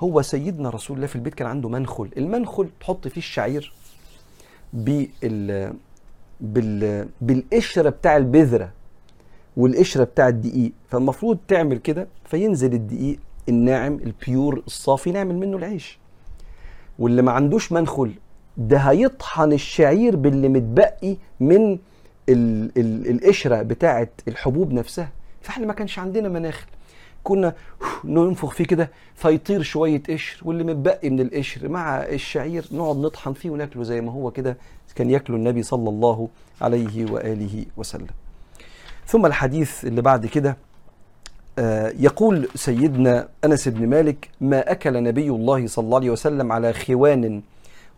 هو 0.00 0.22
سيدنا 0.22 0.70
رسول 0.70 0.96
الله 0.96 1.06
في 1.06 1.16
البيت 1.16 1.34
كان 1.34 1.48
عنده 1.48 1.68
منخل. 1.68 2.08
المنخل 2.16 2.68
تحط 2.80 3.08
فيه 3.08 3.20
الشعير 3.20 3.72
بال 4.72 5.72
بال 6.40 7.08
بالقشرة 7.20 7.90
بتاع 7.90 8.16
البذرة 8.16 8.72
والقشرة 9.56 10.04
بتاع 10.04 10.28
الدقيق. 10.28 10.72
فالمفروض 10.88 11.38
تعمل 11.48 11.78
كده 11.78 12.08
فينزل 12.24 12.74
الدقيق 12.74 13.18
الناعم 13.48 13.94
البيور 13.94 14.62
الصافي 14.66 15.12
نعمل 15.12 15.34
منه 15.34 15.56
العيش. 15.56 15.98
واللي 16.98 17.22
ما 17.22 17.32
عندوش 17.32 17.72
منخل 17.72 18.12
ده 18.58 18.78
هيطحن 18.78 19.52
الشعير 19.52 20.16
باللي 20.16 20.48
متبقي 20.48 21.16
من 21.40 21.72
ال 22.28 22.70
ال 22.76 23.10
القشرة 23.10 23.62
بتاعه 23.62 24.08
الحبوب 24.28 24.72
نفسها. 24.72 25.08
فإحنا 25.42 25.66
ما 25.66 25.72
كانش 25.72 25.98
عندنا 25.98 26.28
مناخل 26.28 26.66
كنا 27.24 27.54
ننفخ 28.04 28.50
فيه 28.50 28.64
كده 28.64 28.90
فيطير 29.14 29.62
شوية 29.62 30.02
قشر 30.10 30.40
واللي 30.44 30.64
متبقي 30.64 31.10
من 31.10 31.20
القشر 31.20 31.68
مع 31.68 31.96
الشعير 31.98 32.64
نقعد 32.72 32.96
نطحن 32.96 33.32
فيه 33.32 33.50
وناكله 33.50 33.82
زي 33.82 34.00
ما 34.00 34.12
هو 34.12 34.30
كده 34.30 34.56
كان 34.94 35.10
ياكله 35.10 35.36
النبي 35.36 35.62
صلى 35.62 35.88
الله 35.88 36.28
عليه 36.60 37.12
وآله 37.12 37.64
وسلم. 37.76 38.06
ثم 39.06 39.26
الحديث 39.26 39.84
اللي 39.84 40.02
بعد 40.02 40.26
كده 40.26 40.56
يقول 41.98 42.48
سيدنا 42.54 43.28
أنس 43.44 43.68
بن 43.68 43.86
مالك 43.88 44.28
ما 44.40 44.72
أكل 44.72 45.02
نبي 45.02 45.28
الله 45.28 45.66
صلى 45.66 45.84
الله 45.84 45.96
عليه 45.98 46.10
وسلم 46.10 46.52
على 46.52 46.72
خوان 46.72 47.42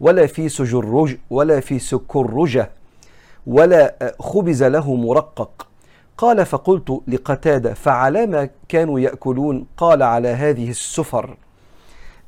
ولا 0.00 0.26
في 0.26 0.48
سجرج 0.48 1.16
ولا 1.30 1.60
في 1.60 1.78
سكرجه 1.78 2.70
ولا 3.46 4.14
خبز 4.20 4.62
له 4.62 4.94
مرقق. 4.94 5.66
قال 6.18 6.46
فقلت 6.46 7.00
لقتادة 7.08 7.74
فعلى 7.74 8.26
ما 8.26 8.48
كانوا 8.68 9.00
يأكلون؟ 9.00 9.66
قال 9.76 10.02
على 10.02 10.28
هذه 10.28 10.70
السفر. 10.70 11.36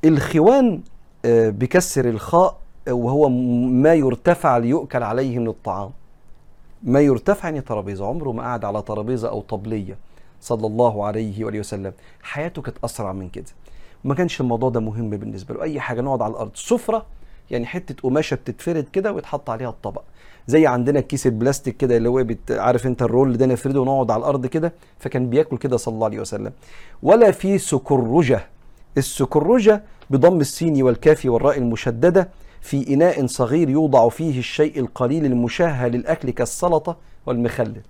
الخوان 0.05 0.81
بكسر 1.25 2.09
الخاء 2.09 2.59
وهو 2.89 3.29
ما 3.29 3.95
يرتفع 3.95 4.57
ليؤكل 4.57 5.03
عليه 5.03 5.39
من 5.39 5.49
الطعام. 5.49 5.91
ما 6.83 7.00
يرتفع 7.00 7.49
يعني 7.49 7.61
ترابيزة. 7.61 8.07
عمره 8.07 8.33
ما 8.33 8.43
قعد 8.43 8.65
على 8.65 8.83
ترابيزة 8.83 9.29
أو 9.29 9.41
طبلية 9.41 9.99
صلى 10.41 10.67
الله 10.67 11.05
عليه 11.07 11.45
وآله 11.45 11.59
وسلم. 11.59 11.93
حياته 12.23 12.62
كانت 12.62 12.77
أسرع 12.85 13.12
من 13.12 13.29
كده. 13.29 13.45
ما 14.05 14.15
كانش 14.15 14.41
الموضوع 14.41 14.71
ده 14.71 14.81
مهم 14.81 15.11
بالنسبة 15.11 15.55
له. 15.55 15.62
أي 15.62 15.81
حاجة 15.81 16.00
نقعد 16.00 16.23
على 16.23 16.31
الأرض. 16.31 16.50
سفرة 16.55 17.07
يعني 17.50 17.66
حتة 17.66 17.95
قماشة 18.02 18.35
بتتفرد 18.35 18.85
كده 18.92 19.12
ويتحط 19.12 19.50
عليها 19.50 19.69
الطبق. 19.69 20.02
زي 20.47 20.66
عندنا 20.66 20.99
الكيس 20.99 21.26
البلاستيك 21.26 21.76
كده 21.76 21.97
اللي 21.97 22.09
هو 22.09 22.25
بت... 22.25 22.52
عارف 22.52 22.87
انت 22.87 23.02
الرول 23.02 23.37
ده 23.37 23.47
نفرده 23.47 23.80
ونقعد 23.80 24.11
على 24.11 24.21
الأرض 24.21 24.47
كده 24.47 24.73
فكان 24.99 25.30
بياكل 25.30 25.59
كده 25.59 25.76
صلى 25.76 25.95
الله 25.95 26.07
عليه 26.07 26.21
وسلم. 26.21 26.52
ولا 27.02 27.30
في 27.30 27.59
سكرجه 27.59 28.47
السكرجه 28.99 29.83
بضم 30.11 30.40
السين 30.40 30.83
والكاف 30.83 31.26
والراء 31.26 31.59
المشددة 31.59 32.28
في 32.61 32.95
إناء 32.95 33.26
صغير 33.26 33.69
يوضع 33.69 34.09
فيه 34.09 34.38
الشيء 34.38 34.80
القليل 34.80 35.25
المشهى 35.25 35.90
للأكل 35.90 36.30
كالسلطة 36.30 36.97
والمخلل. 37.26 37.80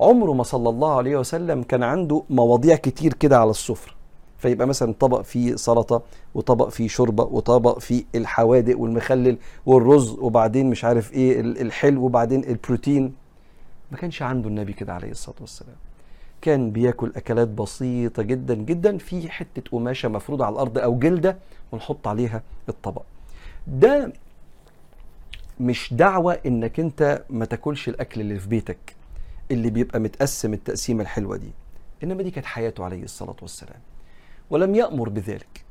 عمره 0.00 0.32
ما 0.32 0.42
صلى 0.42 0.68
الله 0.68 0.96
عليه 0.96 1.16
وسلم 1.16 1.62
كان 1.62 1.82
عنده 1.82 2.22
مواضيع 2.30 2.76
كتير 2.76 3.14
كده 3.14 3.38
على 3.38 3.50
السفرة. 3.50 3.97
فيبقى 4.38 4.66
مثلا 4.66 4.94
طبق 5.00 5.20
فيه 5.22 5.56
سلطة 5.56 6.02
وطبق 6.34 6.68
فيه 6.68 6.88
شوربة 6.88 7.22
وطبق 7.24 7.78
فيه 7.78 8.04
الحوادق 8.14 8.78
والمخلل 8.78 9.36
والرز 9.66 10.10
وبعدين 10.10 10.70
مش 10.70 10.84
عارف 10.84 11.12
إيه 11.12 11.40
الحلو 11.40 12.04
وبعدين 12.04 12.44
البروتين. 12.44 13.14
ما 13.90 13.96
كانش 13.96 14.22
عنده 14.22 14.48
النبي 14.48 14.72
كده 14.72 14.94
عليه 14.94 15.10
الصلاة 15.10 15.36
والسلام. 15.40 15.76
كان 16.42 16.70
بياكل 16.70 17.12
أكلات 17.16 17.48
بسيطة 17.48 18.22
جدا 18.22 18.54
جدا 18.54 18.98
في 18.98 19.30
حتة 19.30 19.62
قماشة 19.72 20.08
مفروضة 20.08 20.44
على 20.44 20.52
الأرض 20.52 20.78
أو 20.78 20.98
جلدة 20.98 21.36
ونحط 21.72 22.08
عليها 22.08 22.42
الطبق. 22.68 23.02
ده 23.66 24.12
مش 25.60 25.94
دعوة 25.94 26.38
إنك 26.46 26.80
أنت 26.80 27.24
ما 27.30 27.44
تاكلش 27.44 27.88
الأكل 27.88 28.20
اللي 28.20 28.38
في 28.38 28.48
بيتك 28.48 28.96
اللي 29.50 29.70
بيبقى 29.70 30.00
متقسم 30.00 30.52
التقسيمة 30.54 31.02
الحلوة 31.02 31.36
دي. 31.36 31.50
إنما 32.04 32.22
دي 32.22 32.30
كانت 32.30 32.46
حياته 32.46 32.84
عليه 32.84 33.02
الصلاة 33.02 33.36
والسلام. 33.42 33.80
ولم 34.50 34.74
يأمر 34.74 35.08
بذلك. 35.08 35.64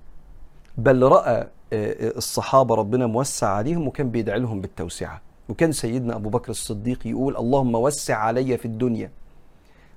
بل 0.77 1.03
رأى 1.03 1.47
الصحابة 1.73 2.75
ربنا 2.75 3.07
موسع 3.07 3.47
عليهم 3.47 3.87
وكان 3.87 4.11
بيدعي 4.11 4.39
لهم 4.39 4.61
بالتوسعة. 4.61 5.21
وكان 5.49 5.71
سيدنا 5.71 6.15
أبو 6.15 6.29
بكر 6.29 6.49
الصديق 6.49 7.07
يقول 7.07 7.37
اللهم 7.37 7.75
وسع 7.75 8.17
علي 8.17 8.57
في 8.57 8.65
الدنيا 8.65 9.11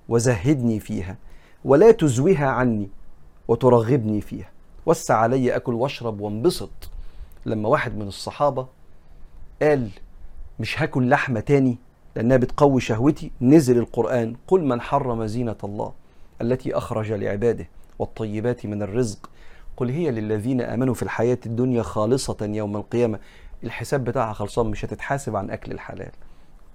وزهدني 0.08 0.80
فيها 0.80 1.16
ولا 1.64 1.90
تزويها 1.90 2.48
عني 2.48 2.88
وترغبني 3.48 4.20
فيها. 4.20 4.50
وسع 4.86 5.16
علي 5.16 5.56
أكل 5.56 5.74
واشرب 5.74 6.20
وانبسط. 6.20 6.70
لما 7.46 7.68
واحد 7.68 7.96
من 7.96 8.08
الصحابة 8.08 8.66
قال 9.62 9.90
مش 10.60 10.82
هاكل 10.82 11.08
لحمة 11.08 11.40
تاني 11.40 11.78
لأنها 12.16 12.36
بتقوي 12.36 12.80
شهوتي؟ 12.80 13.30
نزل 13.40 13.78
القرآن 13.78 14.36
قل 14.48 14.64
من 14.64 14.80
حرم 14.80 15.26
زينة 15.26 15.56
الله 15.64 15.92
التي 16.40 16.74
أخرج 16.74 17.12
لعباده. 17.12 17.68
والطيبات 18.00 18.66
من 18.66 18.82
الرزق. 18.82 19.30
قل 19.76 19.90
هي 19.90 20.10
للذين 20.10 20.60
آمنوا 20.60 20.94
في 20.94 21.02
الحياة 21.02 21.38
الدنيا 21.46 21.82
خالصة 21.82 22.36
يوم 22.40 22.76
القيامة. 22.76 23.18
الحساب 23.64 24.04
بتاعها 24.04 24.32
خلصان 24.32 24.66
مش 24.66 24.84
هتتحاسب 24.84 25.36
عن 25.36 25.50
أكل 25.50 25.72
الحلال. 25.72 26.10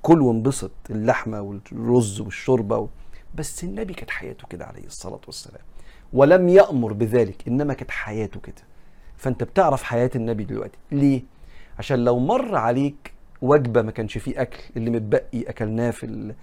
كل 0.02 0.22
وانبسط 0.22 0.72
اللحمة 0.90 1.42
والرز 1.42 2.22
والشوربة 2.22 2.78
و... 2.78 2.88
بس 3.36 3.64
النبي 3.64 3.94
كانت 3.94 4.10
حياته 4.10 4.48
كده 4.48 4.66
عليه 4.66 4.86
الصلاة 4.86 5.22
والسلام. 5.26 5.62
ولم 6.14 6.50
يأمر 6.50 6.94
بذلك 6.94 7.48
إنما 7.48 7.74
كانت 7.74 7.92
حياته 7.92 8.40
كده. 8.40 8.64
فأنت 9.18 9.44
بتعرف 9.44 9.84
حياة 9.84 10.12
النبي 10.16 10.44
دلوقتي. 10.44 10.78
ليه؟ 10.92 11.22
عشان 11.80 12.04
لو 12.06 12.20
مر 12.20 12.56
عليك 12.56 13.14
وجبة 13.42 13.82
ما 13.82 13.92
كانش 13.92 14.18
فيه 14.18 14.42
أكل 14.42 14.60
اللي 14.78 14.90
متبقي 14.90 15.42
أكلناه 15.42 15.92
في 15.92 16.06
ال... 16.06 16.36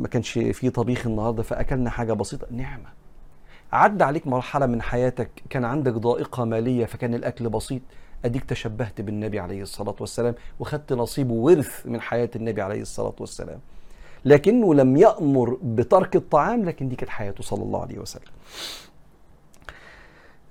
ما 0.00 0.08
كانش 0.08 0.30
فيه 0.32 0.68
طبيخ 0.68 1.06
النهارده 1.06 1.42
فأكلنا 1.42 1.90
حاجة 1.90 2.12
بسيطة 2.12 2.46
نعمة. 2.50 2.99
عدى 3.72 4.04
عليك 4.04 4.26
مرحلة 4.26 4.66
من 4.66 4.82
حياتك 4.82 5.30
كان 5.50 5.64
عندك 5.64 5.92
ضائقة 5.92 6.44
مالية 6.44 6.86
فكان 6.86 7.14
الأكل 7.14 7.48
بسيط؟ 7.48 7.82
أديك 8.24 8.44
تشبهت 8.44 9.00
بالنبي 9.00 9.40
عليه 9.40 9.62
الصلاة 9.62 9.94
والسلام 10.00 10.34
وخدت 10.60 10.92
نصيب 10.92 11.30
ورث 11.30 11.86
من 11.86 12.00
حياة 12.00 12.30
النبي 12.36 12.62
عليه 12.62 12.80
الصلاة 12.82 13.14
والسلام. 13.20 13.58
لكنه 14.24 14.74
لم 14.74 14.96
يأمر 14.96 15.58
بترك 15.62 16.16
الطعام 16.16 16.64
لكن 16.64 16.88
دي 16.88 16.96
كانت 16.96 17.10
حياته 17.10 17.42
صلى 17.42 17.62
الله 17.62 17.80
عليه 17.82 17.98
وسلم. 17.98 18.30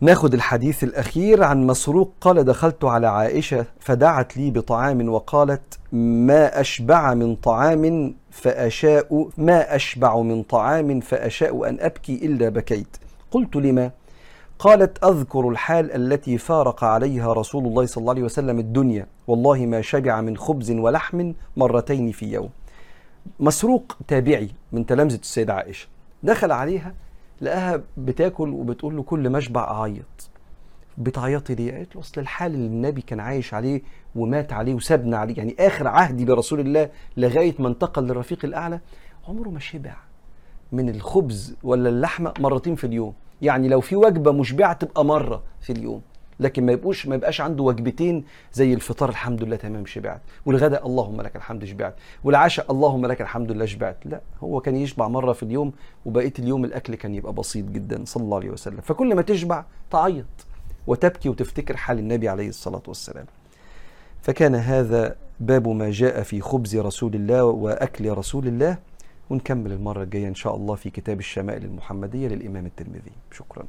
ناخد 0.02 0.34
الحديث 0.34 0.84
الأخير 0.84 1.44
عن 1.44 1.68
مسروق 1.68 2.14
قال 2.22 2.44
دخلت 2.44 2.86
على 2.86 3.08
عائشة 3.08 3.66
فدعت 3.80 4.38
لي 4.38 4.52
بطعام 4.52 5.10
وقالت 5.10 5.80
ما 5.92 6.60
أشبع 6.62 7.14
من 7.14 7.36
طعام 7.36 8.16
فأشاء 8.32 9.30
ما 9.38 9.76
أشبع 9.76 10.22
من 10.22 10.44
طعام 10.44 11.00
فأشاء 11.00 11.70
أن 11.70 11.78
أبكي 11.80 12.26
إلا 12.26 12.50
بكيت. 12.50 12.98
قلت 13.32 13.56
لما؟ 13.56 13.92
قالت 14.60 15.04
أذكر 15.04 15.50
الحال 15.50 15.92
التي 15.92 16.38
فارق 16.38 16.84
عليها 16.84 17.34
رسول 17.34 17.66
الله 17.66 17.86
صلى 17.86 18.02
الله 18.02 18.14
عليه 18.14 18.24
وسلم 18.24 18.60
الدنيا 18.60 19.08
والله 19.28 19.66
ما 19.66 19.82
شبع 19.82 20.22
من 20.22 20.38
خبز 20.38 20.72
ولحم 20.72 21.34
مرتين 21.58 22.12
في 22.12 22.34
يوم. 22.34 22.50
مسروق 23.40 23.98
تابعي 24.08 24.50
من 24.72 24.86
تلامذة 24.86 25.20
السيدة 25.20 25.54
عائشة. 25.54 25.88
دخل 26.24 26.52
عليها 26.52 26.94
لقاها 27.42 27.82
بتاكل 27.98 28.50
وبتقول 28.50 28.96
له 28.96 29.04
كل 29.04 29.30
ما 29.30 29.38
اشبع 29.38 29.64
اعيط 29.64 30.30
بتعيطي 30.98 31.56
ليه؟ 31.56 31.74
قالت 31.74 31.96
له 31.96 32.02
أصل 32.02 32.22
الحال 32.22 32.54
اللي 32.54 32.68
النبي 32.68 33.02
كان 33.02 33.20
عايش 33.20 33.54
عليه 33.54 33.82
ومات 34.16 34.54
عليه 34.54 34.74
وسابنا 34.74 35.18
عليه 35.18 35.38
يعني 35.38 35.56
آخر 35.60 35.88
عهدي 35.88 36.26
برسول 36.26 36.60
الله 36.60 36.90
لغاية 37.18 37.56
ما 37.60 37.68
انتقل 37.68 38.04
للرفيق 38.04 38.46
الأعلى 38.46 38.80
عمره 39.28 39.50
ما 39.50 39.60
شبع. 39.60 39.96
من 40.72 40.90
الخبز 40.90 41.56
ولا 41.64 41.90
اللحمة 41.90 42.34
مرتين 42.40 42.76
في 42.76 42.84
اليوم. 42.84 43.14
يعني 43.42 43.68
لو 43.68 43.82
في 43.82 43.96
وجبة 43.96 44.32
مشبعة 44.32 44.74
تبقى 44.74 45.06
مرة 45.06 45.44
في 45.62 45.72
اليوم. 45.72 46.02
لكن 46.40 46.66
ما 46.66 46.72
يبقوش 46.72 47.08
ما 47.08 47.16
يبقاش 47.16 47.42
عنده 47.42 47.64
وجبتين 47.64 48.24
زي 48.54 48.74
الفطار 48.74 49.10
الحمد 49.10 49.44
لله 49.44 49.56
تمام 49.56 49.86
شبعت. 49.86 50.22
والغداء 50.46 50.88
اللهم 50.88 51.22
لك 51.22 51.36
الحمد 51.36 51.66
شبعت. 51.66 51.96
والعشاء 52.24 52.72
اللهم 52.72 53.06
لك 53.06 53.22
الحمد 53.22 53.52
لله 53.52 53.66
شبعت. 53.66 53.98
لا 54.06 54.22
هو 54.44 54.62
كان 54.62 54.76
يشبع 54.76 55.08
مرة 55.08 55.34
في 55.34 55.44
اليوم 55.44 55.72
وبقية 56.06 56.34
اليوم 56.40 56.66
الأكل 56.66 56.96
كان 56.96 57.16
يبقى 57.16 57.34
بسيط 57.34 57.66
جدا 57.66 58.04
صلى 58.06 58.24
الله 58.24 58.38
عليه 58.38 58.50
وسلم. 58.50 58.82
فكل 58.82 59.16
ما 59.16 59.22
تشبع 59.22 59.66
تعيط 59.92 60.26
وتبكي 60.88 61.30
وتفتكر 61.30 61.78
حال 61.78 62.00
النبي 62.00 62.30
عليه 62.30 62.50
الصلاة 62.50 62.84
والسلام. 62.88 63.26
فكان 64.22 64.56
هذا 64.56 65.16
باب 65.40 65.68
ما 65.68 65.92
جاء 65.92 66.24
في 66.24 66.42
خبز 66.42 66.78
رسول 66.78 67.16
الله 67.16 67.44
وأكل 67.44 68.12
رسول 68.12 68.48
الله. 68.48 68.78
ونكمل 69.30 69.72
المرة 69.72 70.04
الجاية 70.04 70.28
إن 70.28 70.36
شاء 70.36 70.56
الله 70.56 70.76
في 70.76 70.90
كتاب 70.90 71.20
الشمائل 71.20 71.66
المحمدية 71.66 72.28
للإمام 72.28 72.66
الترمذي. 72.66 73.12
شكرا. 73.32 73.66